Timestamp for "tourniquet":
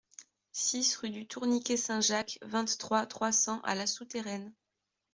1.27-1.77